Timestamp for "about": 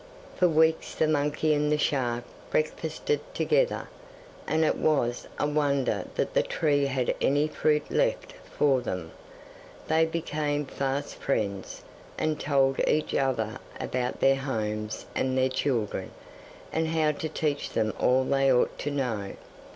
13.79-14.21